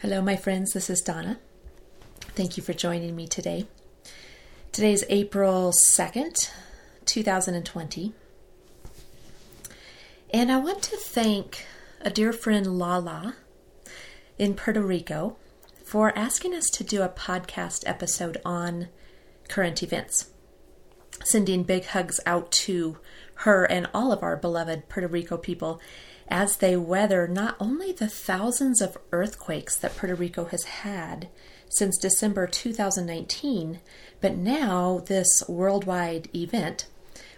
[0.00, 0.74] Hello, my friends.
[0.74, 1.38] This is Donna.
[2.20, 3.66] Thank you for joining me today.
[4.70, 6.50] Today is April 2nd,
[7.06, 8.12] 2020.
[10.34, 11.64] And I want to thank
[12.02, 13.36] a dear friend, Lala,
[14.38, 15.38] in Puerto Rico,
[15.82, 18.88] for asking us to do a podcast episode on
[19.48, 20.26] current events.
[21.24, 22.98] Sending big hugs out to
[23.36, 25.80] her and all of our beloved Puerto Rico people
[26.28, 31.28] as they weather not only the thousands of earthquakes that Puerto Rico has had
[31.68, 33.80] since December 2019,
[34.20, 36.86] but now this worldwide event,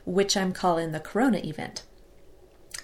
[0.04, 1.82] which I'm calling the Corona event,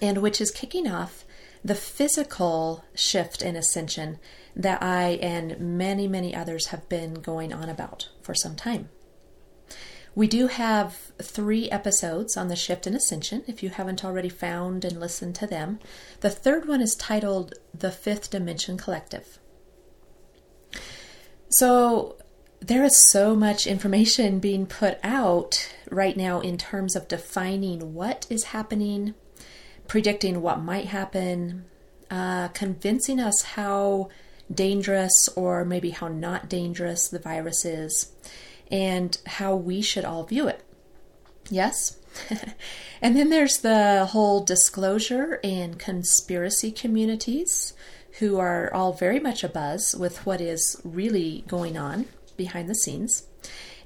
[0.01, 1.23] and which is kicking off
[1.63, 4.19] the physical shift and ascension
[4.55, 8.89] that I and many, many others have been going on about for some time.
[10.15, 14.85] We do have three episodes on the shift and ascension if you haven't already found
[14.85, 15.79] and listened to them.
[16.21, 19.39] The third one is titled The Fifth Dimension Collective.
[21.49, 22.15] So,
[22.61, 28.25] there is so much information being put out right now in terms of defining what
[28.29, 29.13] is happening,
[29.87, 31.65] predicting what might happen,
[32.09, 34.09] uh, convincing us how
[34.51, 38.13] dangerous or maybe how not dangerous the virus is
[38.71, 40.63] and how we should all view it.
[41.49, 41.97] Yes?
[43.01, 47.73] and then there's the whole disclosure and conspiracy communities
[48.19, 52.05] who are all very much abuzz with what is really going on
[52.37, 53.27] behind the scenes.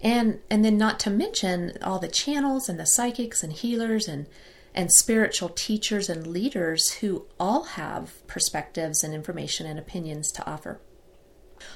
[0.02, 4.28] And and then not to mention all the channels and the psychics and healers and
[4.74, 10.80] and spiritual teachers and leaders who all have perspectives and information and opinions to offer.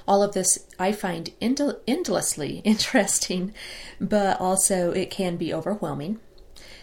[0.07, 3.53] All of this I find endlessly interesting,
[3.99, 6.19] but also it can be overwhelming.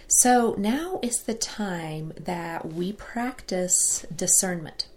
[0.08, 4.88] So now is the time that we practice discernment.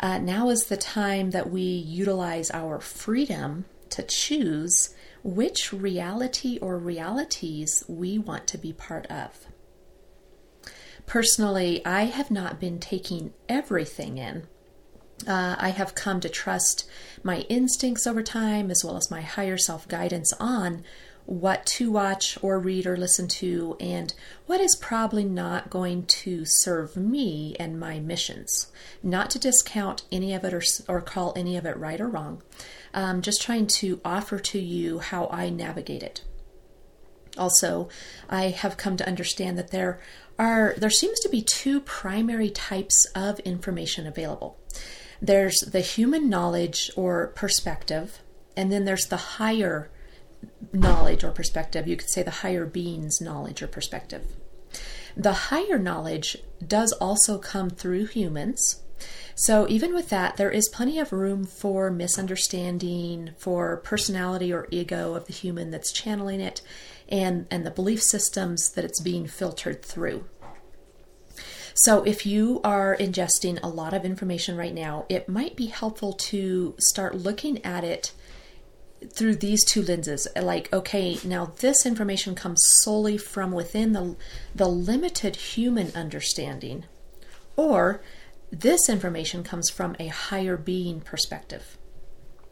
[0.00, 6.78] Uh, now is the time that we utilize our freedom to choose which reality or
[6.78, 9.46] realities we want to be part of.
[11.06, 14.46] Personally, I have not been taking everything in
[15.26, 16.88] uh, I have come to trust
[17.22, 20.84] my instincts over time, as well as my higher self guidance on
[21.26, 24.14] what to watch or read or listen to, and
[24.46, 28.72] what is probably not going to serve me and my missions.
[29.02, 32.42] Not to discount any of it or, or call any of it right or wrong,
[32.94, 36.22] um, just trying to offer to you how I navigate it.
[37.36, 37.90] Also,
[38.30, 40.00] I have come to understand that there
[40.38, 44.56] are there seems to be two primary types of information available.
[45.20, 48.20] There's the human knowledge or perspective,
[48.56, 49.90] and then there's the higher
[50.72, 51.88] knowledge or perspective.
[51.88, 54.36] You could say the higher being's knowledge or perspective.
[55.16, 58.82] The higher knowledge does also come through humans.
[59.34, 65.14] So, even with that, there is plenty of room for misunderstanding, for personality or ego
[65.14, 66.60] of the human that's channeling it,
[67.08, 70.24] and, and the belief systems that it's being filtered through.
[71.82, 76.12] So, if you are ingesting a lot of information right now, it might be helpful
[76.12, 78.12] to start looking at it
[79.12, 80.26] through these two lenses.
[80.34, 84.16] Like okay now this information comes solely from within the
[84.52, 86.84] the limited human understanding
[87.54, 88.02] or
[88.50, 91.78] this information comes from a higher being perspective.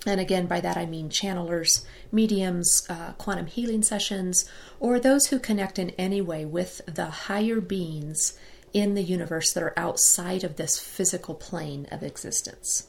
[0.07, 4.49] And again by that i mean channelers mediums uh, quantum healing sessions
[4.79, 8.39] or those who connect in any way with the higher beings
[8.73, 12.89] in the universe that are outside of this physical plane of existence.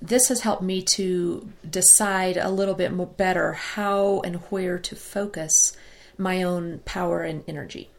[0.00, 4.96] This has helped me to decide a little bit more better how and where to
[4.96, 5.76] focus
[6.18, 7.90] my own power and energy.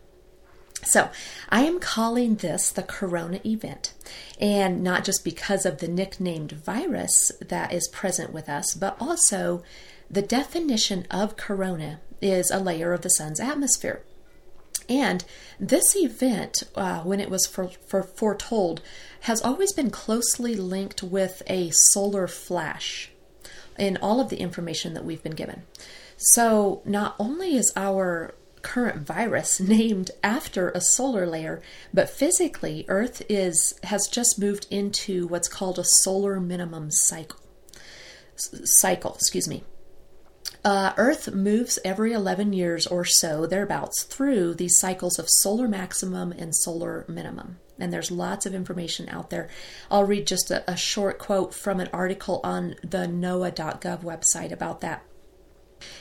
[0.83, 1.09] So,
[1.49, 3.93] I am calling this the Corona event,
[4.39, 9.63] and not just because of the nicknamed virus that is present with us, but also
[10.11, 14.03] the definition of Corona is a layer of the sun's atmosphere.
[14.87, 15.23] And
[15.59, 18.81] this event, uh, when it was for, for foretold,
[19.21, 23.09] has always been closely linked with a solar flash
[23.77, 25.63] in all of the information that we've been given.
[26.17, 31.61] So, not only is our current virus named after a solar layer,
[31.93, 37.39] but physically, Earth is has just moved into what's called a solar minimum cycle.
[38.35, 39.63] S- cycle, excuse me.
[40.65, 46.31] Uh, Earth moves every 11 years or so, thereabouts, through these cycles of solar maximum
[46.31, 47.59] and solar minimum.
[47.77, 49.47] And there's lots of information out there.
[49.91, 54.81] I'll read just a, a short quote from an article on the NOAA.gov website about
[54.81, 55.03] that.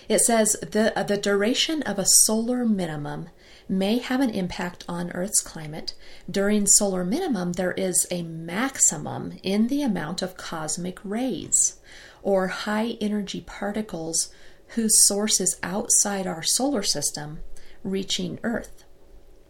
[0.09, 3.29] It says the, uh, the duration of a solar minimum
[3.69, 5.93] may have an impact on Earth's climate,
[6.31, 11.79] during solar minimum, there is a maximum in the amount of cosmic rays,
[12.23, 14.31] or high energy particles
[14.69, 17.41] whose source is outside our solar system,
[17.83, 18.85] reaching Earth.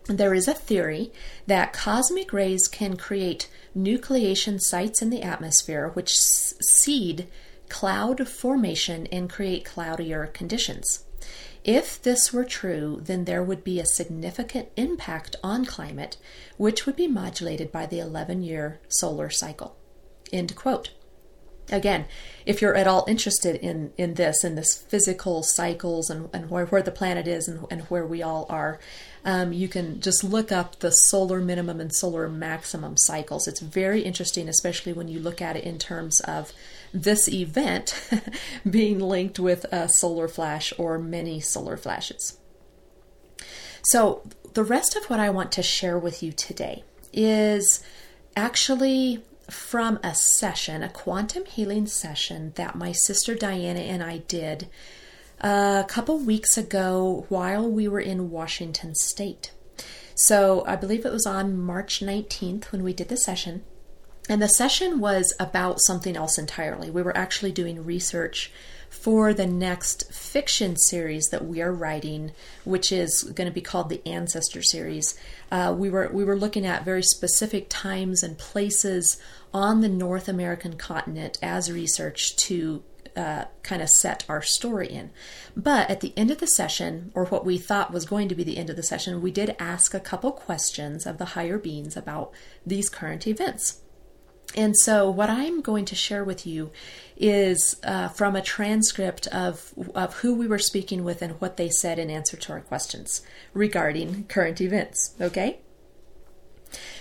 [0.07, 1.13] There is a theory
[1.47, 7.27] that cosmic rays can create nucleation sites in the atmosphere, which seed
[7.71, 11.05] cloud formation and create cloudier conditions.
[11.65, 16.19] If this were true, then there would be a significant impact on climate,
[16.59, 19.75] which would be modulated by the 11 year solar cycle.
[20.31, 20.91] End quote.
[21.71, 22.05] Again,
[22.45, 26.67] if you're at all interested in, in this, in this physical cycles and, and where,
[26.67, 28.79] where the planet is and, and where we all are,
[29.25, 33.49] um, you can just look up the solar minimum and solar maximum cycles.
[33.49, 36.53] It's very interesting, especially when you look at it in terms of
[36.93, 38.09] this event
[38.71, 42.39] being linked with a solar flash or many solar flashes.
[43.85, 44.23] So,
[44.53, 47.83] the rest of what I want to share with you today is
[48.37, 54.69] actually from a session, a quantum healing session that my sister Diana and I did
[55.41, 59.53] uh, a couple weeks ago while we were in Washington State.
[60.15, 63.65] So I believe it was on March 19th when we did the session.
[64.29, 66.91] And the session was about something else entirely.
[66.91, 68.51] We were actually doing research
[69.05, 72.33] for the next fiction series that we are writing,
[72.65, 75.15] which is going to be called the Ancestor series.
[75.53, 79.21] Uh, we were we were looking at very specific times and places
[79.53, 82.83] on the North American continent as research to
[83.15, 85.11] uh, kind of set our story in.
[85.55, 88.43] But at the end of the session, or what we thought was going to be
[88.43, 91.95] the end of the session, we did ask a couple questions of the higher beings
[91.95, 92.33] about
[92.65, 93.83] these current events.
[94.57, 96.71] And so, what I'm going to share with you
[97.17, 101.69] is uh, from a transcript of, of who we were speaking with and what they
[101.69, 103.23] said in answer to our questions
[103.53, 105.15] regarding current events.
[105.21, 105.59] Okay?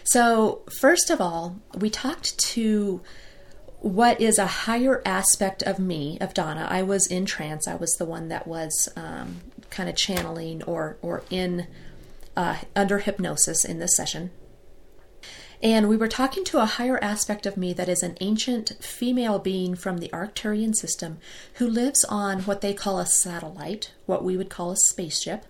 [0.03, 3.01] So, first of all, we talked to
[3.79, 6.67] what is a higher aspect of me, of Donna.
[6.69, 7.67] I was in trance.
[7.67, 11.67] I was the one that was um, kind of channeling or or in
[12.38, 14.31] uh, under hypnosis in this session.
[15.63, 19.39] And we were talking to a higher aspect of me that is an ancient female
[19.39, 21.19] being from the Arcturian system
[21.54, 25.45] who lives on what they call a satellite, what we would call a spaceship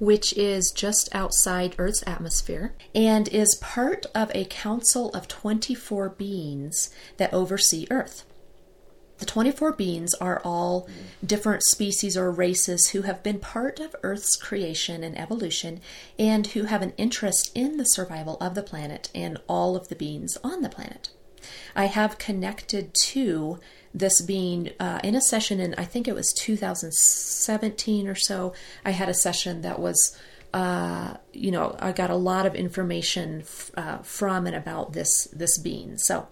[0.00, 6.90] which is just outside Earth's atmosphere, and is part of a council of 24 beings
[7.16, 8.24] that oversee Earth.
[9.18, 10.88] The 24 beings are all
[11.24, 15.80] different species or races who have been part of Earth's creation and evolution
[16.18, 19.94] and who have an interest in the survival of the planet and all of the
[19.94, 21.10] beings on the planet.
[21.76, 23.60] I have connected to
[23.92, 28.52] this being uh, in a session in I think it was 2017 or so.
[28.84, 30.18] I had a session that was.
[30.52, 35.26] Uh, you know, I got a lot of information f- uh, from and about this
[35.32, 35.98] this being.
[35.98, 36.28] So,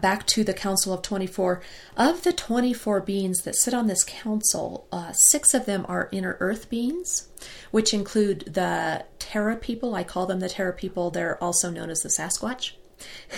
[0.00, 1.60] back to the Council of 24.
[1.96, 6.36] Of the 24 beings that sit on this council, uh, six of them are inner
[6.40, 7.28] earth beings,
[7.70, 9.94] which include the Terra people.
[9.94, 11.10] I call them the Terra people.
[11.10, 12.72] They're also known as the Sasquatch.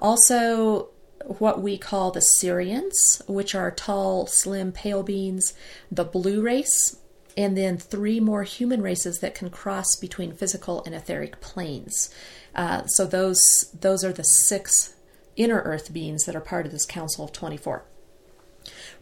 [0.00, 0.90] also,
[1.24, 5.54] what we call the Sirians, which are tall, slim, pale beings,
[5.90, 6.96] the blue race,
[7.36, 12.14] and then three more human races that can cross between physical and etheric planes.
[12.54, 14.95] Uh, so those those are the six
[15.36, 17.84] inner earth beings that are part of this council of 24.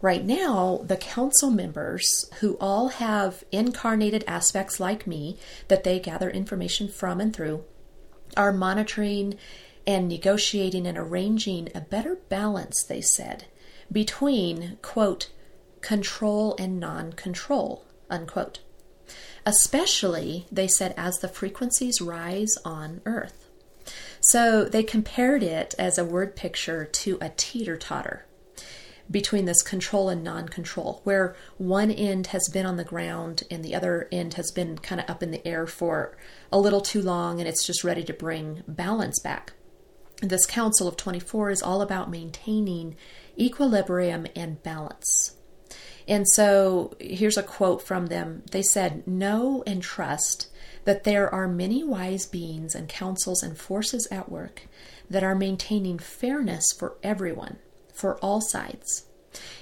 [0.01, 6.29] Right now, the council members, who all have incarnated aspects like me that they gather
[6.29, 7.63] information from and through,
[8.37, 9.35] are monitoring
[9.87, 13.45] and negotiating and arranging a better balance, they said,
[13.91, 15.29] between, quote,
[15.81, 18.59] control and non control, unquote.
[19.45, 23.44] Especially, they said, as the frequencies rise on Earth.
[24.29, 28.25] So they compared it as a word picture to a teeter totter
[29.09, 33.63] between this control and non control, where one end has been on the ground and
[33.63, 36.17] the other end has been kind of up in the air for
[36.51, 39.53] a little too long and it's just ready to bring balance back
[40.21, 42.95] this Council of 24 is all about maintaining
[43.37, 45.35] equilibrium and balance.
[46.07, 48.43] And so here's a quote from them.
[48.51, 50.47] They said, Know and trust
[50.85, 54.67] that there are many wise beings and councils and forces at work
[55.09, 57.57] that are maintaining fairness for everyone,
[57.93, 59.05] for all sides.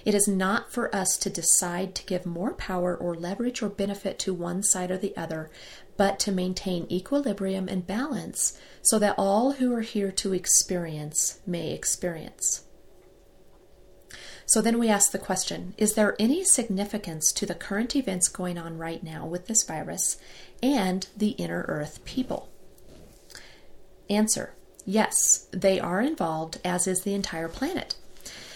[0.05, 4.19] It is not for us to decide to give more power or leverage or benefit
[4.19, 5.49] to one side or the other,
[5.97, 11.71] but to maintain equilibrium and balance so that all who are here to experience may
[11.71, 12.65] experience.
[14.53, 18.59] So then we ask the question Is there any significance to the current events going
[18.59, 20.17] on right now with this virus
[20.61, 22.49] and the inner earth people?
[24.11, 24.53] Answer
[24.85, 27.95] Yes, they are involved, as is the entire planet.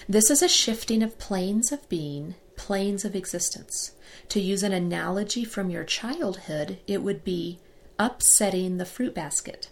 [0.07, 3.93] This is a shifting of planes of being, planes of existence.
[4.29, 7.57] To use an analogy from your childhood, it would be
[7.97, 9.69] upsetting the fruit basket.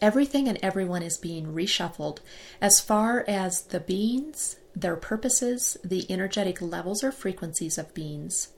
[0.00, 2.18] Everything and everyone is being reshuffled
[2.60, 8.48] as far as the beings, their purposes, the energetic levels or frequencies of beings.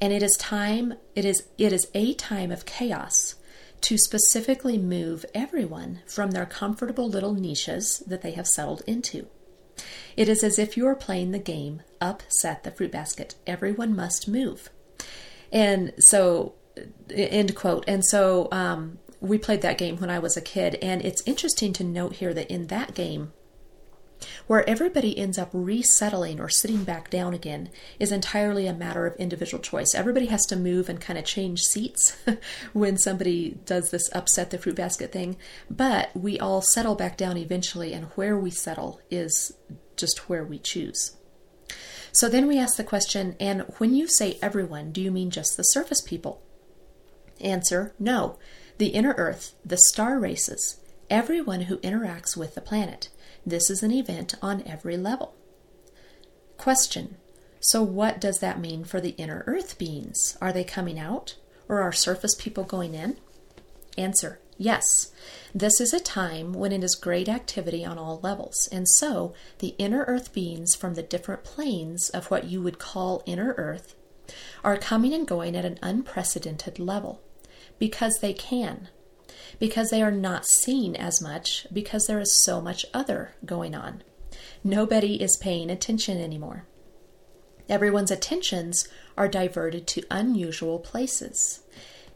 [0.00, 3.36] And it is time it is it is a time of chaos
[3.82, 9.26] to specifically move everyone from their comfortable little niches that they have settled into.
[10.16, 13.34] It is as if you are playing the game upset the fruit basket.
[13.46, 14.70] Everyone must move.
[15.52, 16.54] And so
[17.10, 17.84] end quote.
[17.86, 21.72] And so um, we played that game when I was a kid, and it's interesting
[21.74, 23.32] to note here that in that game,
[24.46, 29.16] where everybody ends up resettling or sitting back down again is entirely a matter of
[29.16, 29.94] individual choice.
[29.94, 32.16] Everybody has to move and kind of change seats
[32.72, 35.36] when somebody does this upset the fruit basket thing,
[35.70, 39.52] but we all settle back down eventually, and where we settle is
[39.96, 41.16] just where we choose.
[42.12, 45.56] So then we ask the question, and when you say everyone, do you mean just
[45.56, 46.42] the surface people?
[47.40, 48.38] Answer No
[48.78, 53.08] the inner Earth, the star races, everyone who interacts with the planet.
[53.46, 55.34] This is an event on every level.
[56.56, 57.16] Question
[57.60, 60.36] So, what does that mean for the inner Earth beings?
[60.40, 61.36] Are they coming out,
[61.68, 63.18] or are surface people going in?
[63.96, 65.12] Answer Yes.
[65.54, 69.74] This is a time when it is great activity on all levels, and so the
[69.78, 73.94] inner Earth beings from the different planes of what you would call inner Earth
[74.62, 77.20] are coming and going at an unprecedented level
[77.78, 78.88] because they can,
[79.58, 84.02] because they are not seen as much, because there is so much other going on.
[84.62, 86.66] Nobody is paying attention anymore.
[87.68, 91.62] Everyone's attentions are diverted to unusual places.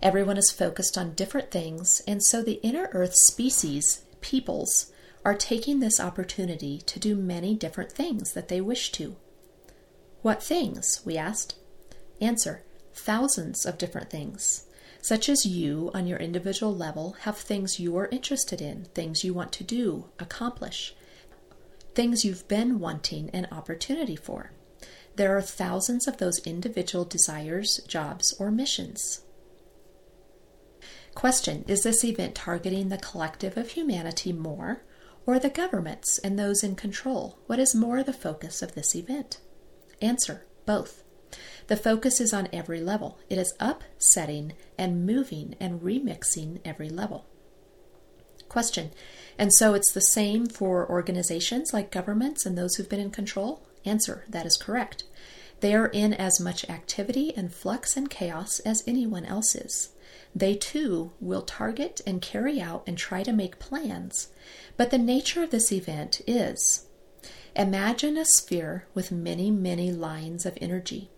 [0.03, 4.93] Everyone is focused on different things, and so the inner earth species, peoples,
[5.25, 9.17] are taking this opportunity to do many different things that they wish to.
[10.23, 11.01] What things?
[11.05, 11.57] we asked.
[12.21, 14.68] Answer thousands of different things
[15.01, 19.33] such as you on your individual level have things you are interested in, things you
[19.33, 20.95] want to do, accomplish,
[21.95, 24.53] things you've been wanting an opportunity for.
[25.17, 29.23] There are thousands of those individual desires, jobs, or missions.
[31.15, 34.85] Question Is this event targeting the collective of humanity more,
[35.27, 37.41] or the governments and those in control?
[37.47, 39.41] What is more the focus of this event?
[40.01, 41.03] Answer Both.
[41.69, 43.19] The focus is on every level.
[43.29, 47.27] It is upsetting and moving and remixing every level.
[48.49, 48.91] Question.
[49.39, 53.63] And so it's the same for organizations like governments and those who've been in control?
[53.85, 54.25] Answer.
[54.29, 55.05] That is correct.
[55.61, 59.91] They are in as much activity and flux and chaos as anyone else is.
[60.35, 64.29] They too will target and carry out and try to make plans.
[64.79, 66.87] But the nature of this event is
[67.55, 71.11] imagine a sphere with many, many lines of energy.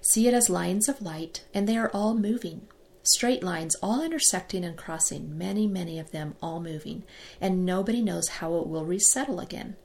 [0.00, 2.68] See it as lines of light, and they are all moving.
[3.02, 7.04] Straight lines, all intersecting and crossing, many, many of them all moving,
[7.40, 9.76] and nobody knows how it will resettle again.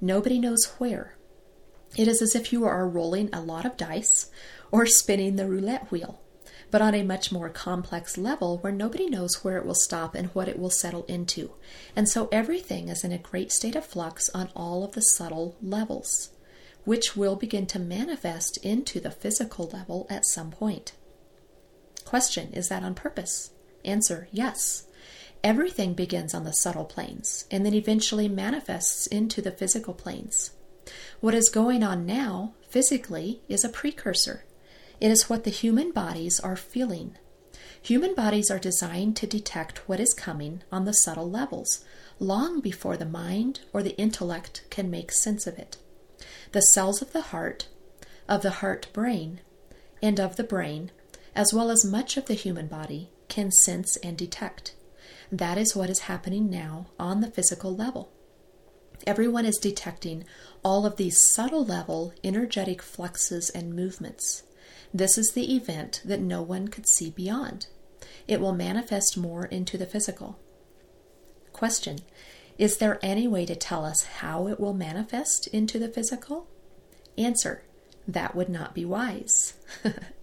[0.00, 1.16] Nobody knows where.
[1.96, 4.30] It is as if you are rolling a lot of dice
[4.70, 6.20] or spinning the roulette wheel,
[6.70, 10.28] but on a much more complex level where nobody knows where it will stop and
[10.28, 11.52] what it will settle into.
[11.94, 15.56] And so everything is in a great state of flux on all of the subtle
[15.62, 16.30] levels
[16.86, 20.92] which will begin to manifest into the physical level at some point.
[22.04, 23.50] Question Is that on purpose?
[23.84, 24.84] Answer Yes.
[25.42, 30.52] Everything begins on the subtle planes and then eventually manifests into the physical planes.
[31.20, 34.44] What is going on now, physically, is a precursor.
[35.00, 37.16] It is what the human bodies are feeling.
[37.82, 41.84] Human bodies are designed to detect what is coming on the subtle levels,
[42.20, 45.78] long before the mind or the intellect can make sense of it
[46.56, 47.68] the cells of the heart,
[48.30, 49.42] of the heart brain,
[50.00, 50.90] and of the brain,
[51.34, 54.74] as well as much of the human body, can sense and detect.
[55.30, 58.10] That is what is happening now on the physical level.
[59.06, 60.24] Everyone is detecting
[60.64, 64.42] all of these subtle level energetic fluxes and movements.
[64.94, 67.66] This is the event that no one could see beyond.
[68.26, 70.38] It will manifest more into the physical.
[71.52, 71.98] Question
[72.58, 76.46] is there any way to tell us how it will manifest into the physical?
[77.18, 77.62] Answer
[78.08, 79.54] That would not be wise.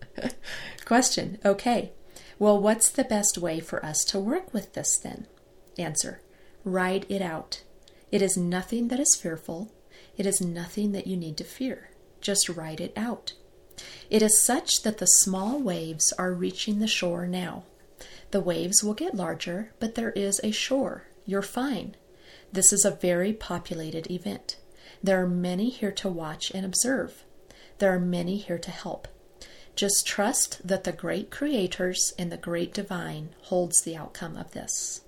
[0.85, 1.91] Question Okay,
[2.39, 5.27] well, what's the best way for us to work with this then?
[5.77, 6.21] Answer
[6.63, 7.63] Ride it out.
[8.11, 9.71] It is nothing that is fearful.
[10.17, 11.89] It is nothing that you need to fear.
[12.21, 13.33] Just ride it out.
[14.09, 17.63] It is such that the small waves are reaching the shore now.
[18.31, 21.07] The waves will get larger, but there is a shore.
[21.25, 21.95] You're fine.
[22.53, 24.57] This is a very populated event.
[25.01, 27.24] There are many here to watch and observe.
[27.79, 29.07] There are many here to help.
[29.75, 35.01] Just trust that the great creators and the great divine holds the outcome of this.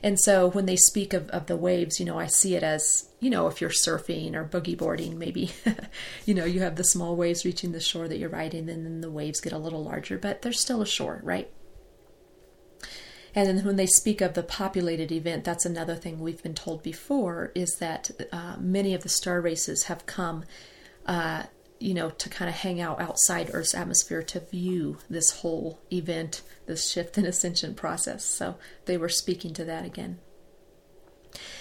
[0.00, 3.08] And so when they speak of, of the waves, you know, I see it as,
[3.18, 5.50] you know, if you're surfing or boogie boarding, maybe,
[6.24, 9.00] you know, you have the small waves reaching the shore that you're riding, and then
[9.00, 11.50] the waves get a little larger, but there's still a shore, right?
[13.34, 16.82] And then when they speak of the populated event, that's another thing we've been told
[16.82, 20.44] before is that uh, many of the star races have come
[21.06, 21.44] uh,
[21.84, 26.42] you know, to kind of hang out outside Earth's atmosphere to view this whole event,
[26.66, 28.24] this shift and ascension process.
[28.24, 30.18] So they were speaking to that again.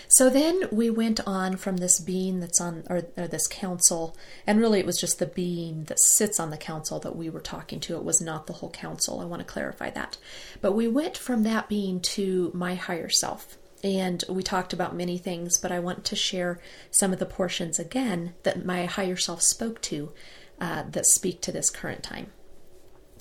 [0.08, 4.16] So then we went on from this being that's on, or, or, this council,
[4.46, 7.40] and really it was just the being that sits on the council that we were
[7.40, 7.96] talking to.
[7.96, 9.20] It was not the whole council.
[9.20, 10.18] I want to clarify that.
[10.62, 13.58] But we went from that being to my higher self.
[13.84, 16.60] And we talked about many things, but I want to share
[16.92, 20.14] some of the portions again that my higher self spoke to
[20.62, 22.32] uh, that speak to this current time.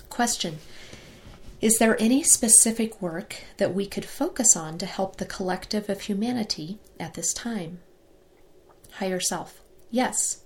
[0.09, 0.59] Question
[1.63, 6.01] Is there any specific work that we could focus on to help the collective of
[6.01, 7.79] humanity at this time?
[8.95, 10.43] Higher self Yes.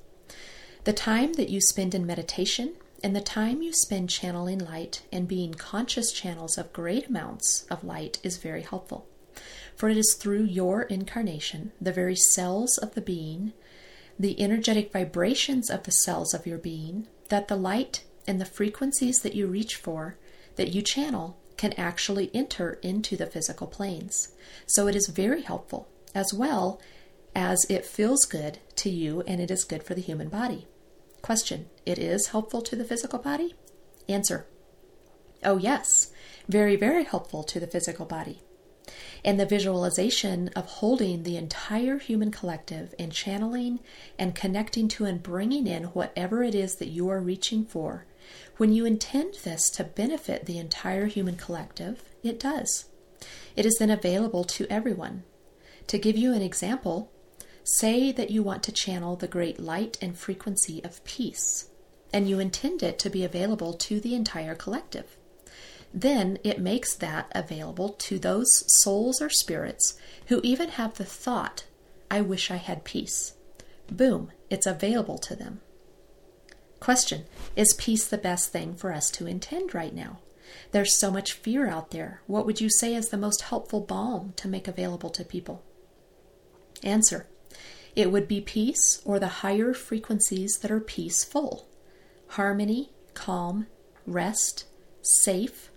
[0.84, 5.26] The time that you spend in meditation and the time you spend channeling light and
[5.26, 9.06] being conscious channels of great amounts of light is very helpful.
[9.74, 13.54] For it is through your incarnation, the very cells of the being,
[14.18, 19.20] the energetic vibrations of the cells of your being, that the light and the frequencies
[19.20, 20.18] that you reach for,
[20.56, 24.32] that you channel, can actually enter into the physical planes.
[24.66, 26.80] So it is very helpful, as well
[27.34, 30.66] as it feels good to you and it is good for the human body.
[31.22, 33.54] Question It is helpful to the physical body?
[34.08, 34.46] Answer
[35.44, 36.12] Oh, yes,
[36.48, 38.40] very, very helpful to the physical body
[39.24, 43.80] and the visualization of holding the entire human collective and channeling
[44.18, 48.06] and connecting to and bringing in whatever it is that you are reaching for.
[48.56, 52.86] When you intend this to benefit the entire human collective, it does.
[53.54, 55.24] It is then available to everyone.
[55.88, 57.10] To give you an example,
[57.64, 61.68] say that you want to channel the great light and frequency of peace,
[62.12, 65.16] and you intend it to be available to the entire collective
[65.96, 71.64] then it makes that available to those souls or spirits who even have the thought,
[72.10, 73.34] I wish I had peace.
[73.90, 75.62] Boom, it's available to them.
[76.80, 80.20] Question Is peace the best thing for us to intend right now?
[80.72, 82.22] There's so much fear out there.
[82.26, 85.62] What would you say is the most helpful balm to make available to people?
[86.82, 87.26] Answer
[87.94, 91.68] It would be peace or the higher frequencies that are peaceful
[92.30, 93.66] harmony, calm,
[94.06, 94.66] rest,
[95.02, 95.70] safe,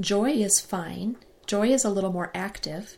[0.00, 1.16] Joy is fine.
[1.46, 2.96] Joy is a little more active.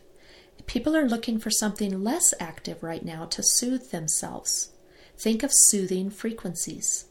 [0.65, 4.71] People are looking for something less active right now to soothe themselves.
[5.17, 7.05] Think of soothing frequencies.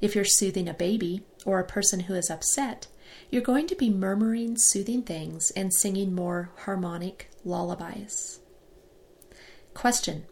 [0.00, 2.86] If you're soothing a baby or a person who is upset,
[3.30, 8.40] you're going to be murmuring soothing things and singing more harmonic lullabies.
[9.74, 10.26] Question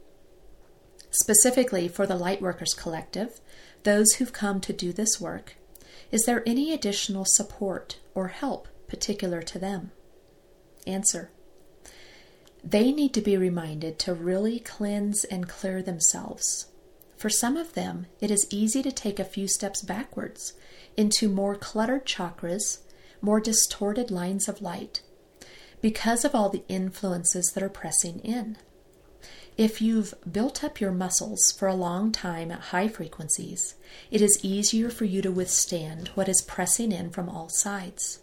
[1.11, 3.41] Specifically for the Lightworkers Collective,
[3.83, 5.57] those who've come to do this work,
[6.13, 9.93] is there any additional support or help particular to them?
[10.87, 11.31] Answer
[12.63, 16.67] They need to be reminded to really cleanse and clear themselves.
[17.21, 20.55] For some of them, it is easy to take a few steps backwards
[20.97, 22.79] into more cluttered chakras,
[23.21, 25.03] more distorted lines of light,
[25.83, 28.57] because of all the influences that are pressing in.
[29.59, 33.75] If you've built up your muscles for a long time at high frequencies,
[34.11, 38.21] it is easier for you to withstand what is pressing in from all sides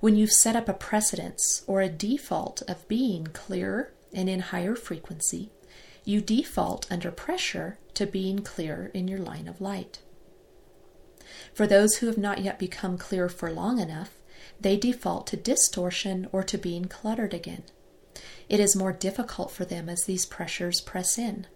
[0.00, 4.76] when you've set up a precedence or a default of being clearer and in higher
[4.76, 5.50] frequency,
[6.04, 10.00] you default under pressure to being clear in your line of light.
[11.52, 14.10] For those who have not yet become clear for long enough,
[14.60, 17.64] they default to distortion or to being cluttered again.
[18.48, 21.46] It is more difficult for them as these pressures press in.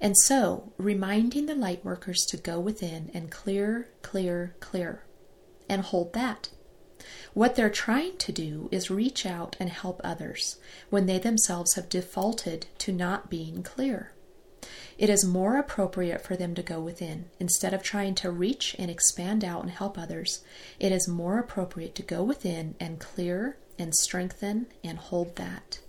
[0.00, 5.04] And so, reminding the light workers to go within and clear, clear, clear,
[5.68, 6.50] and hold that
[7.34, 10.56] what they're trying to do is reach out and help others
[10.88, 14.12] when they themselves have defaulted to not being clear.
[14.98, 17.26] It is more appropriate for them to go within.
[17.38, 20.42] Instead of trying to reach and expand out and help others,
[20.80, 25.80] it is more appropriate to go within and clear and strengthen and hold that.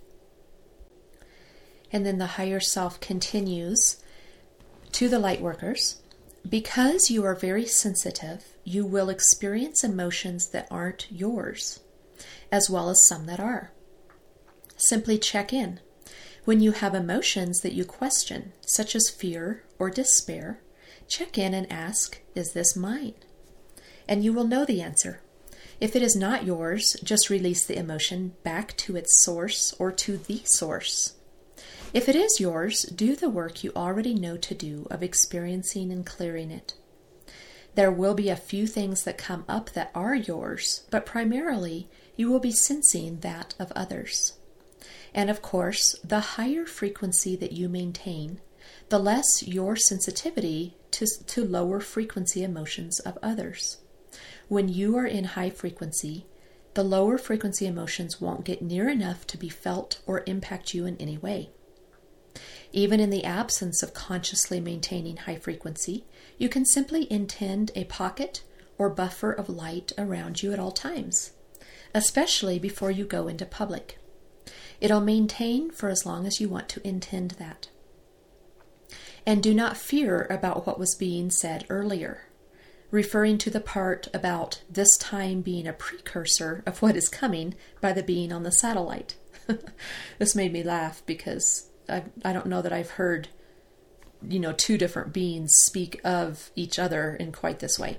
[1.90, 4.02] And then the higher self continues
[4.92, 6.02] to the light workers.
[6.48, 11.80] Because you are very sensitive, you will experience emotions that aren't yours,
[12.52, 13.72] as well as some that are.
[14.76, 15.80] Simply check in.
[16.48, 20.60] When you have emotions that you question, such as fear or despair,
[21.06, 23.16] check in and ask, Is this mine?
[24.08, 25.20] And you will know the answer.
[25.78, 30.16] If it is not yours, just release the emotion back to its source or to
[30.16, 31.16] the source.
[31.92, 36.06] If it is yours, do the work you already know to do of experiencing and
[36.06, 36.72] clearing it.
[37.74, 42.30] There will be a few things that come up that are yours, but primarily you
[42.30, 44.37] will be sensing that of others.
[45.14, 48.40] And of course, the higher frequency that you maintain,
[48.88, 53.78] the less your sensitivity to, to lower frequency emotions of others.
[54.48, 56.26] When you are in high frequency,
[56.74, 60.96] the lower frequency emotions won't get near enough to be felt or impact you in
[60.98, 61.50] any way.
[62.72, 66.04] Even in the absence of consciously maintaining high frequency,
[66.36, 68.42] you can simply intend a pocket
[68.76, 71.32] or buffer of light around you at all times,
[71.94, 73.98] especially before you go into public.
[74.80, 77.68] It'll maintain for as long as you want to intend that.
[79.26, 82.22] And do not fear about what was being said earlier,
[82.90, 87.92] referring to the part about this time being a precursor of what is coming by
[87.92, 89.16] the being on the satellite.
[90.18, 93.28] this made me laugh because I, I don't know that I've heard,
[94.26, 97.98] you know, two different beings speak of each other in quite this way.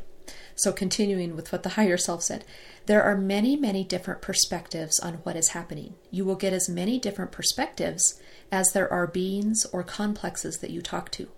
[0.59, 2.43] So, continuing with what the higher self said,
[2.85, 5.95] there are many, many different perspectives on what is happening.
[6.11, 8.19] You will get as many different perspectives
[8.51, 11.29] as there are beings or complexes that you talk to.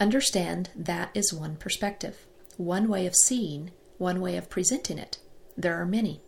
[0.00, 2.24] Understand that is one perspective,
[2.56, 5.18] one way of seeing, one way of presenting it.
[5.54, 6.22] There are many.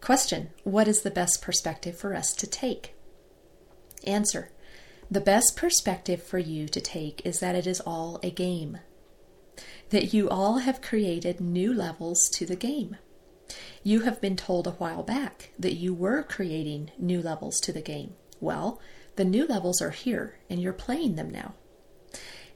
[0.00, 2.96] Question What is the best perspective for us to take?
[4.04, 4.50] Answer
[5.08, 8.78] The best perspective for you to take is that it is all a game,
[9.90, 12.96] that you all have created new levels to the game.
[13.82, 17.80] You have been told a while back that you were creating new levels to the
[17.80, 18.14] game.
[18.40, 18.80] Well,
[19.16, 21.54] the new levels are here and you're playing them now.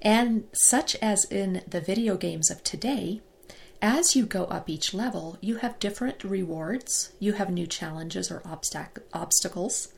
[0.01, 3.21] And such as in the video games of today,
[3.81, 8.41] as you go up each level, you have different rewards, you have new challenges or
[8.41, 9.89] obstac- obstacles,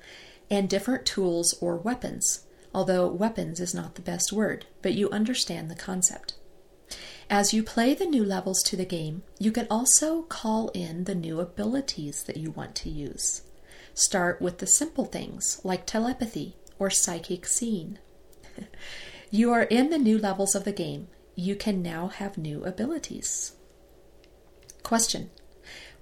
[0.50, 5.70] and different tools or weapons, although weapons is not the best word, but you understand
[5.70, 6.34] the concept.
[7.30, 11.14] As you play the new levels to the game, you can also call in the
[11.14, 13.42] new abilities that you want to use.
[13.94, 17.98] Start with the simple things like telepathy or psychic seeing.
[19.30, 21.08] you are in the new levels of the game.
[21.34, 23.52] You can now have new abilities.
[24.82, 25.30] Question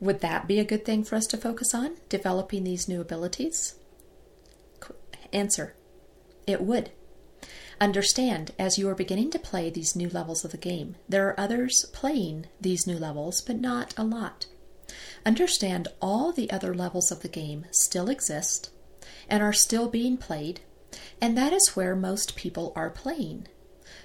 [0.01, 3.77] Would that be a good thing for us to focus on, developing these new abilities?
[5.33, 5.75] Answer
[6.47, 6.91] It would.
[7.83, 11.41] Understand, as you are beginning to play these new levels of the game, there are
[11.41, 14.47] others playing these new levels, but not a lot.
[15.27, 18.71] Understand all the other levels of the game still exist
[19.29, 20.61] and are still being played,
[21.21, 23.49] and that is where most people are playing.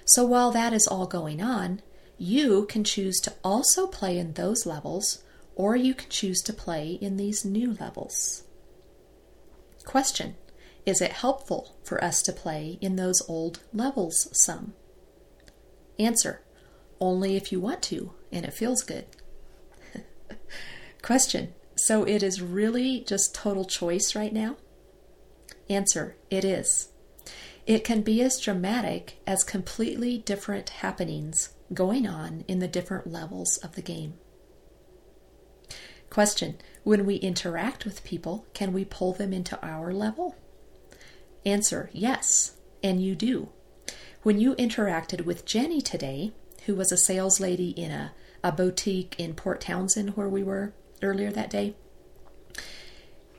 [0.06, 1.80] So while that is all going on,
[2.18, 5.22] you can choose to also play in those levels,
[5.54, 8.42] or you can choose to play in these new levels.
[9.84, 10.34] Question
[10.88, 14.72] is it helpful for us to play in those old levels some?
[15.98, 16.40] Answer
[16.98, 19.04] Only if you want to and it feels good.
[21.02, 24.56] Question So it is really just total choice right now?
[25.68, 26.88] Answer It is.
[27.66, 33.58] It can be as dramatic as completely different happenings going on in the different levels
[33.58, 34.14] of the game.
[36.08, 40.34] Question When we interact with people, can we pull them into our level?
[41.48, 43.48] Answer Yes, and you do.
[44.22, 46.32] When you interacted with Jenny today,
[46.66, 48.12] who was a sales lady in a,
[48.44, 51.74] a boutique in Port Townsend where we were earlier that day,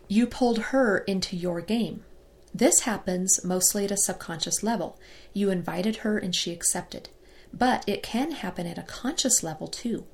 [0.08, 2.04] you pulled her into your game.
[2.52, 5.00] This happens mostly at a subconscious level.
[5.32, 7.10] You invited her and she accepted.
[7.54, 10.06] But it can happen at a conscious level too.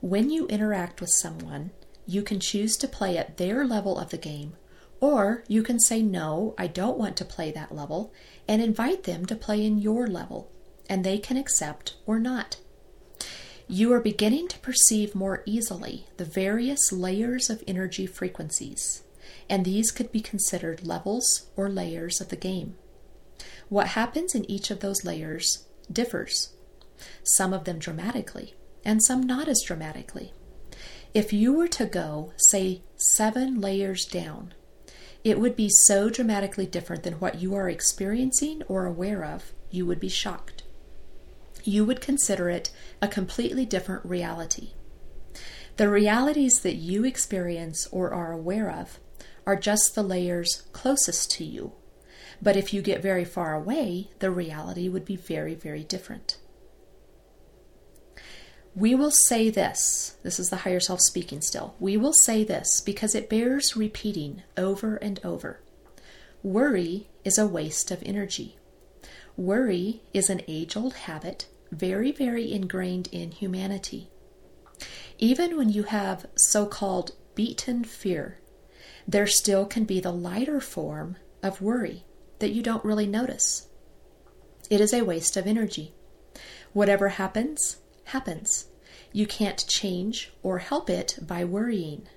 [0.00, 1.70] When you interact with someone,
[2.06, 4.56] you can choose to play at their level of the game
[5.00, 8.12] or you can say, No, I don't want to play that level,
[8.48, 10.50] and invite them to play in your level,
[10.88, 12.58] and they can accept or not.
[13.68, 19.02] You are beginning to perceive more easily the various layers of energy frequencies,
[19.50, 22.76] and these could be considered levels or layers of the game.
[23.68, 26.50] What happens in each of those layers differs,
[27.24, 28.54] some of them dramatically,
[28.84, 30.32] and some not as dramatically.
[31.12, 34.54] If you were to go, say, seven layers down,
[35.26, 39.84] it would be so dramatically different than what you are experiencing or aware of, you
[39.84, 40.62] would be shocked.
[41.64, 42.70] You would consider it
[43.02, 44.74] a completely different reality.
[45.78, 49.00] The realities that you experience or are aware of
[49.44, 51.72] are just the layers closest to you.
[52.40, 56.38] But if you get very far away, the reality would be very, very different.
[58.76, 60.18] We will say this.
[60.22, 61.74] This is the higher self speaking still.
[61.80, 65.60] We will say this because it bears repeating over and over.
[66.42, 68.58] Worry is a waste of energy.
[69.34, 74.10] Worry is an age old habit, very, very ingrained in humanity.
[75.18, 78.40] Even when you have so called beaten fear,
[79.08, 82.04] there still can be the lighter form of worry
[82.40, 83.68] that you don't really notice.
[84.68, 85.94] It is a waste of energy.
[86.74, 88.66] Whatever happens, happens.
[89.12, 92.08] You can't change or help it by worrying.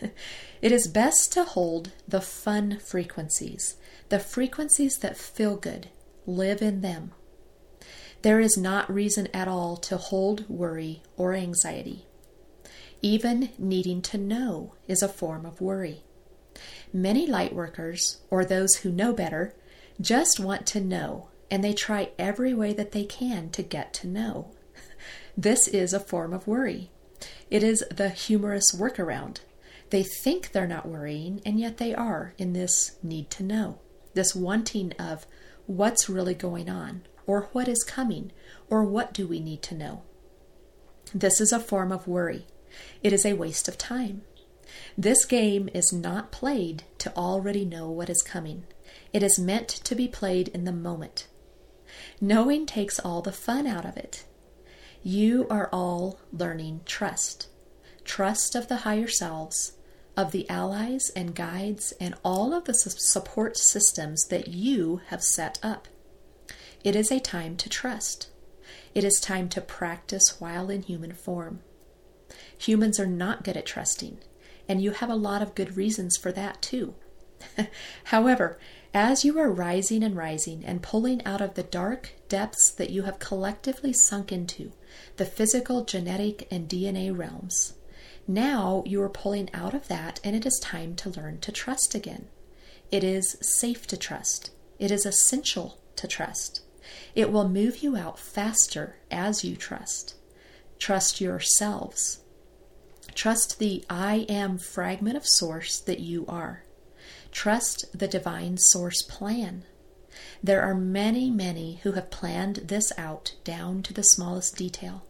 [0.62, 3.76] it is best to hold the fun frequencies,
[4.08, 5.88] the frequencies that feel good.
[6.26, 7.12] Live in them.
[8.22, 12.06] There is not reason at all to hold worry or anxiety.
[13.00, 16.04] Even needing to know is a form of worry.
[16.92, 19.54] Many light workers, or those who know better,
[20.00, 24.06] just want to know, and they try every way that they can to get to
[24.06, 24.52] know.
[25.36, 26.90] This is a form of worry.
[27.50, 29.40] It is the humorous workaround.
[29.90, 33.78] They think they're not worrying, and yet they are in this need to know,
[34.14, 35.26] this wanting of
[35.66, 38.32] what's really going on, or what is coming,
[38.68, 40.02] or what do we need to know.
[41.14, 42.46] This is a form of worry.
[43.02, 44.22] It is a waste of time.
[44.96, 48.64] This game is not played to already know what is coming.
[49.12, 51.26] It is meant to be played in the moment.
[52.20, 54.24] Knowing takes all the fun out of it.
[55.02, 57.48] You are all learning trust
[58.04, 59.72] trust of the higher selves,
[60.16, 65.58] of the allies and guides, and all of the support systems that you have set
[65.62, 65.88] up.
[66.84, 68.28] It is a time to trust.
[68.94, 71.60] It is time to practice while in human form.
[72.58, 74.18] Humans are not good at trusting,
[74.68, 76.94] and you have a lot of good reasons for that too.
[78.04, 78.58] However,
[78.94, 83.02] as you are rising and rising and pulling out of the dark depths that you
[83.02, 84.72] have collectively sunk into,
[85.16, 87.74] the physical, genetic, and DNA realms,
[88.28, 91.94] now you are pulling out of that and it is time to learn to trust
[91.94, 92.28] again.
[92.90, 94.50] It is safe to trust.
[94.78, 96.60] It is essential to trust.
[97.14, 100.14] It will move you out faster as you trust.
[100.78, 102.20] Trust yourselves.
[103.14, 106.64] Trust the I am fragment of source that you are.
[107.32, 109.64] Trust the divine source plan.
[110.42, 115.06] There are many, many who have planned this out down to the smallest detail.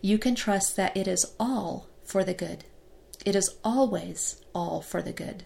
[0.00, 2.64] You can trust that it is all for the good.
[3.26, 5.44] It is always all for the good.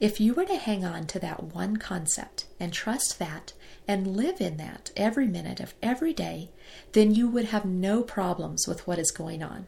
[0.00, 3.52] If you were to hang on to that one concept and trust that
[3.86, 6.50] and live in that every minute of every day,
[6.92, 9.66] then you would have no problems with what is going on.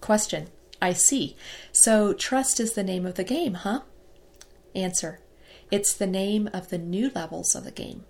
[0.00, 0.48] Question
[0.80, 1.36] I see.
[1.72, 3.82] So trust is the name of the game, huh?
[4.74, 5.20] Answer
[5.70, 8.04] It's the name of the new levels of the game.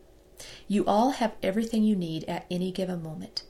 [0.67, 3.43] You all have everything you need at any given moment.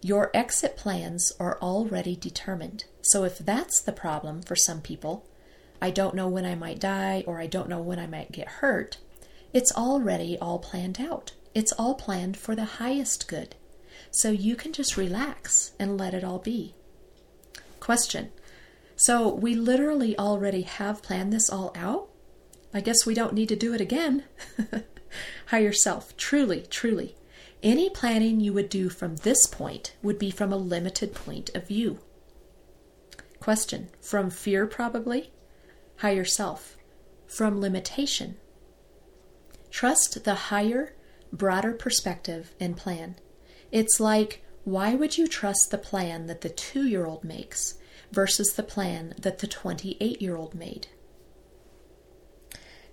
[0.00, 2.84] Your exit plans are already determined.
[3.00, 5.26] So if that's the problem for some people,
[5.80, 8.48] I don't know when I might die or I don't know when I might get
[8.48, 8.98] hurt,
[9.52, 11.32] it's already all planned out.
[11.54, 13.54] It's all planned for the highest good.
[14.10, 16.74] So you can just relax and let it all be.
[17.84, 18.32] Question.
[18.96, 22.08] So we literally already have planned this all out?
[22.72, 24.24] I guess we don't need to do it again.
[25.48, 26.16] Higher self.
[26.16, 27.14] Truly, truly.
[27.62, 31.68] Any planning you would do from this point would be from a limited point of
[31.68, 31.98] view.
[33.38, 33.90] Question.
[34.00, 35.30] From fear, probably?
[35.96, 36.78] Higher self.
[37.26, 38.38] From limitation.
[39.70, 40.94] Trust the higher,
[41.34, 43.16] broader perspective and plan.
[43.70, 47.74] It's like why would you trust the plan that the two year old makes
[48.10, 50.88] versus the plan that the 28 year old made?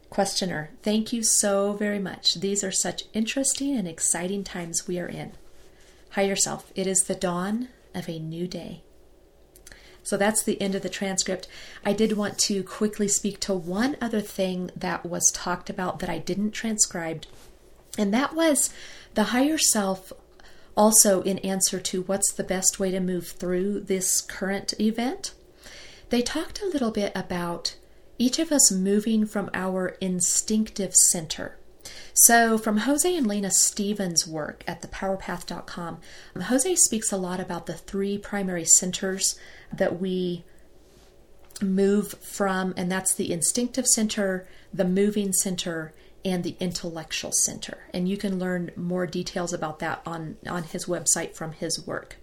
[0.09, 2.35] Questioner, thank you so very much.
[2.35, 5.31] These are such interesting and exciting times we are in.
[6.11, 8.83] Higher Self, it is the dawn of a new day.
[10.03, 11.47] So that's the end of the transcript.
[11.85, 16.09] I did want to quickly speak to one other thing that was talked about that
[16.09, 17.23] I didn't transcribe,
[17.97, 18.73] and that was
[19.13, 20.11] the higher self
[20.75, 25.33] also, in answer to what's the best way to move through this current event,
[26.09, 27.75] they talked a little bit about
[28.17, 31.57] each of us moving from our instinctive center.
[32.13, 35.99] So, from Jose and Lena Stevens' work at thepowerpath.com,
[36.39, 39.39] Jose speaks a lot about the three primary centers
[39.73, 40.43] that we
[41.61, 47.85] move from, and that's the instinctive center, the moving center, and the intellectual center.
[47.93, 52.17] And you can learn more details about that on, on his website from his work.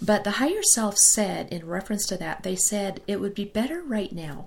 [0.00, 3.82] But the higher self said, in reference to that, they said it would be better
[3.82, 4.46] right now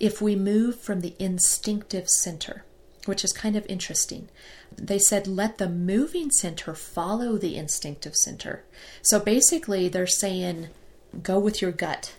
[0.00, 2.64] if we move from the instinctive center,
[3.04, 4.28] which is kind of interesting.
[4.74, 8.64] They said let the moving center follow the instinctive center.
[9.02, 10.68] So basically, they're saying
[11.22, 12.14] go with your gut.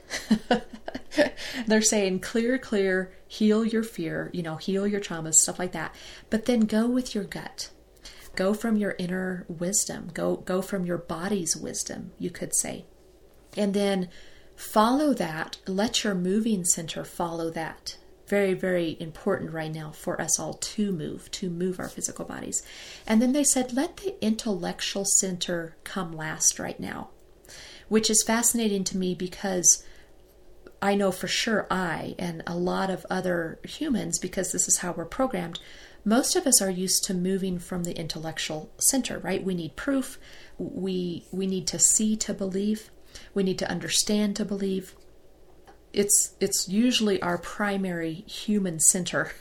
[1.68, 5.94] they're saying clear, clear, heal your fear, you know, heal your traumas, stuff like that.
[6.30, 7.70] But then go with your gut.
[8.36, 10.10] Go from your inner wisdom.
[10.14, 12.86] Go go from your body's wisdom, you could say.
[13.58, 14.10] And then
[14.56, 15.58] follow that.
[15.68, 17.98] Let your moving center follow that.
[18.28, 22.62] Very, very important right now for us all to move, to move our physical bodies.
[23.08, 27.10] And then they said, let the intellectual center come last right now,
[27.90, 29.84] which is fascinating to me because
[30.82, 34.94] I know for sure I and a lot of other humans, because this is how
[34.94, 35.60] we're programmed,
[36.06, 39.44] most of us are used to moving from the intellectual center, right?
[39.44, 40.18] We need proof.
[40.58, 42.90] We we need to see to believe.
[43.34, 44.96] We need to understand to believe.
[45.92, 49.34] It's it's usually our primary human center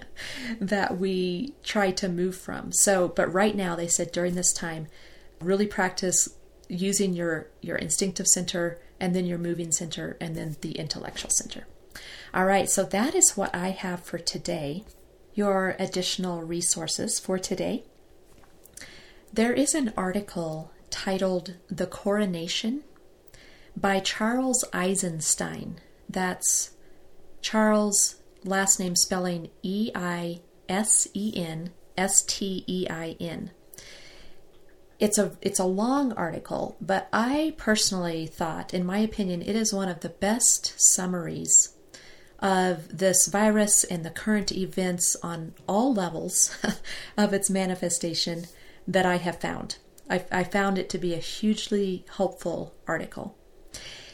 [0.60, 2.72] that we try to move from.
[2.72, 4.86] So, but right now they said during this time,
[5.40, 6.28] really practice
[6.68, 11.66] using your your instinctive center and then your moving center and then the intellectual center.
[12.34, 14.84] All right, so that is what I have for today
[15.38, 17.84] your additional resources for today.
[19.32, 22.82] There is an article titled The Coronation
[23.76, 25.78] by Charles Eisenstein.
[26.08, 26.72] That's
[27.40, 33.52] Charles, last name spelling E I S E N S T E I N.
[34.98, 39.72] It's a it's a long article, but I personally thought, in my opinion, it is
[39.72, 41.74] one of the best summaries
[42.40, 46.56] of this virus and the current events on all levels
[47.16, 48.46] of its manifestation
[48.86, 49.76] that I have found.
[50.08, 53.36] I, I, found it to be a hugely helpful article.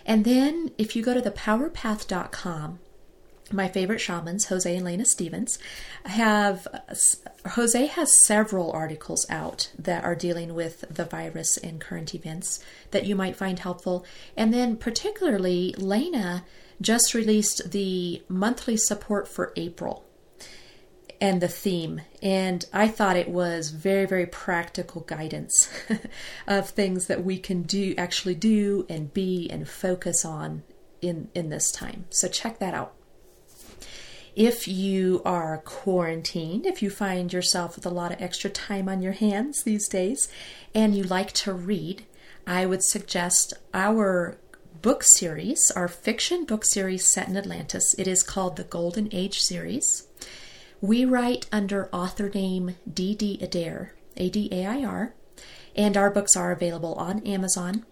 [0.06, 2.80] And then if you go to thepowerpath.com,
[3.54, 5.58] my favorite shamans, Jose and Lena Stevens,
[6.04, 6.66] have
[7.52, 13.06] Jose has several articles out that are dealing with the virus and current events that
[13.06, 14.04] you might find helpful.
[14.36, 16.44] And then particularly Lena
[16.80, 20.04] just released the monthly support for April
[21.20, 22.02] and the theme.
[22.22, 25.70] And I thought it was very, very practical guidance
[26.46, 30.62] of things that we can do, actually do and be and focus on
[31.00, 32.06] in, in this time.
[32.10, 32.94] So check that out.
[34.36, 39.00] If you are quarantined, if you find yourself with a lot of extra time on
[39.00, 40.28] your hands these days
[40.74, 42.04] and you like to read,
[42.44, 44.36] I would suggest our
[44.82, 47.94] book series, our fiction book series set in Atlantis.
[47.96, 50.08] It is called the Golden Age series.
[50.80, 53.38] We write under author name D.D.
[53.40, 55.14] Adair, A D A I R,
[55.76, 57.86] and our books are available on Amazon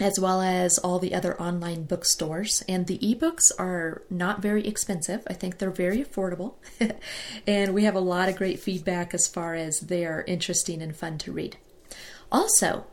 [0.00, 2.62] as well as all the other online bookstores.
[2.68, 5.22] And the ebooks are not very expensive.
[5.28, 6.54] I think they're very affordable.
[7.46, 10.96] and we have a lot of great feedback as far as they are interesting and
[10.96, 11.56] fun to read.
[12.30, 12.86] Also,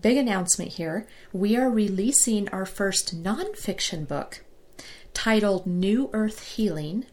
[0.00, 4.44] big announcement here we are releasing our first nonfiction book
[5.14, 7.06] titled New Earth Healing.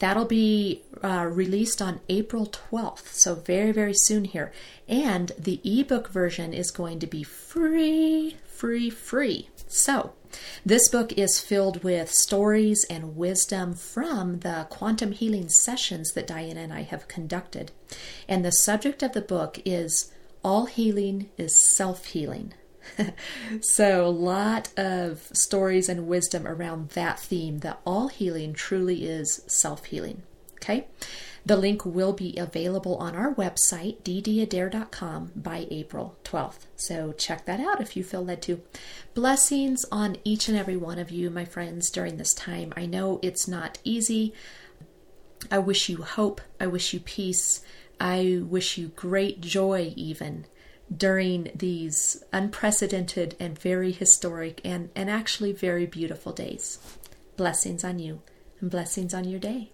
[0.00, 4.52] That'll be uh, released on April 12th, so very, very soon here.
[4.88, 9.48] And the ebook version is going to be free, free, free.
[9.66, 10.12] So,
[10.64, 16.60] this book is filled with stories and wisdom from the quantum healing sessions that Diana
[16.60, 17.72] and I have conducted.
[18.28, 20.12] And the subject of the book is
[20.44, 22.54] all healing is self healing.
[23.62, 29.42] so, a lot of stories and wisdom around that theme that all healing truly is
[29.48, 30.22] self healing.
[30.62, 30.86] Okay?
[31.44, 36.66] The link will be available on our website, ddadair.com, by April 12th.
[36.76, 38.62] So check that out if you feel led to.
[39.12, 42.72] Blessings on each and every one of you, my friends, during this time.
[42.76, 44.32] I know it's not easy.
[45.50, 46.40] I wish you hope.
[46.60, 47.62] I wish you peace.
[47.98, 50.46] I wish you great joy, even
[50.94, 56.78] during these unprecedented and very historic and, and actually very beautiful days.
[57.36, 58.22] Blessings on you
[58.60, 59.71] and blessings on your day.